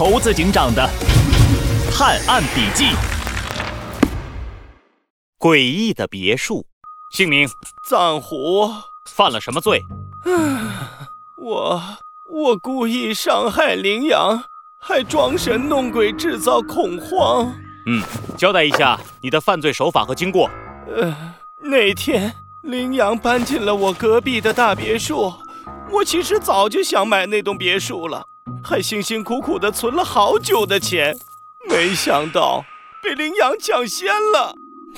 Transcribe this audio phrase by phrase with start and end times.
[0.00, 0.88] 猴子警长的
[1.92, 2.86] 探案笔记。
[5.38, 6.64] 诡异的别墅，
[7.12, 7.46] 姓名
[7.86, 8.72] 藏虎。
[9.14, 9.82] 犯了什么罪？
[11.44, 11.82] 我
[12.32, 14.42] 我故意伤害羚羊，
[14.80, 17.52] 还装神弄鬼制造恐慌。
[17.84, 18.02] 嗯，
[18.38, 20.48] 交代一下你的犯罪手法和经过。
[20.96, 21.14] 呃，
[21.62, 25.34] 那天羚羊搬进了我隔壁的大别墅，
[25.90, 28.24] 我其实早就想买那栋别墅了，
[28.62, 31.16] 还辛辛苦苦的存了好久的钱，
[31.68, 32.64] 没想到
[33.02, 34.54] 被羚羊抢先了。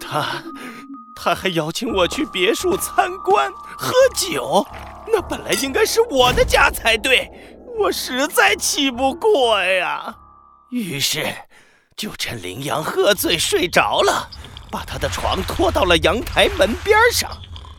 [0.00, 0.42] 他
[1.14, 4.66] 他还邀请我去别墅参观喝酒，
[5.12, 7.30] 那本来应该是我的家才对，
[7.78, 10.14] 我实在气不过呀。
[10.70, 11.32] 于是
[11.96, 14.28] 就趁羚羊喝醉睡着了，
[14.70, 17.30] 把他的床拖到了阳台门边上，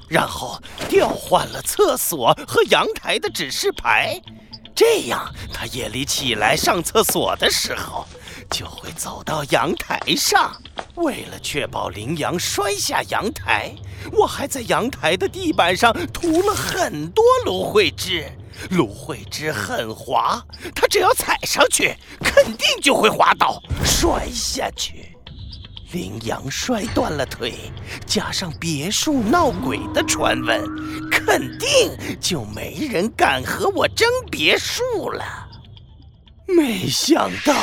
[0.07, 4.19] 然后调换了厕所和阳台的指示牌，
[4.77, 8.05] 这样他夜里起来上厕所的时候
[8.47, 10.55] 就会走到阳台上。
[10.93, 13.73] 为了确保羚羊摔下阳台，
[14.11, 18.31] 我还在阳台的地板上涂了很多芦荟汁。
[18.69, 20.39] 芦荟汁很滑，
[20.75, 25.16] 它只要踩上去，肯定就会滑倒，摔下去。
[25.97, 27.55] 羚羊摔断了腿，
[28.05, 30.63] 加上别墅闹鬼的传闻，
[31.09, 31.67] 肯定
[32.21, 35.25] 就没人敢和我争别墅了。
[36.45, 37.53] 没想到，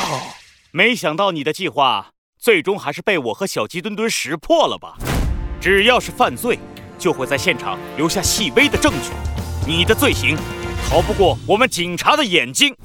[0.71, 2.11] 没想到你的计划。
[2.37, 4.97] 最终还是被我和小鸡墩墩识破了吧？
[5.61, 6.59] 只要是犯罪，
[6.99, 9.11] 就会在现场留下细微的证据。
[9.65, 10.35] 你的罪行
[10.89, 12.75] 逃不过我们警察的眼睛。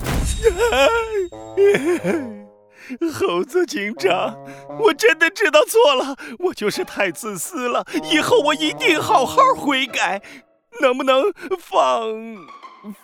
[3.13, 4.37] 猴子警长，
[4.81, 7.85] 我真的知道错了，我就是太自私了。
[8.11, 10.23] 以后我一定好好悔改。
[10.81, 11.25] 能不能
[11.59, 12.09] 放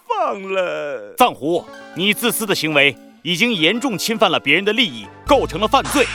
[0.06, 1.14] 放了？
[1.18, 1.64] 藏狐，
[1.94, 6.06] 你自私的行为已经严重侵犯了别人的利益，构成了犯罪。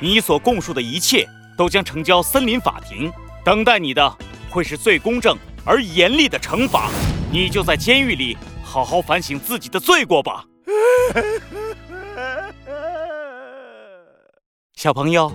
[0.00, 3.10] 你所供述的一切都将呈交森林法庭，
[3.44, 4.14] 等待你的
[4.50, 6.90] 会是最公正而严厉的惩罚。
[7.32, 10.44] 你就在监狱里好好反省自己的罪过吧。
[14.86, 15.32] 小朋友，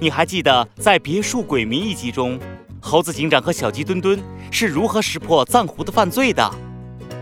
[0.00, 2.40] 你还记得在《别墅鬼迷》一集中，
[2.80, 4.18] 猴子警长和小鸡墩墩
[4.50, 6.50] 是如何识破藏狐的犯罪的？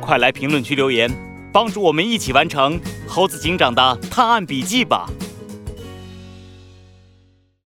[0.01, 1.11] 快来评论区留言，
[1.53, 5.11] 帮助我们一起完成猴子警长的探案笔记吧！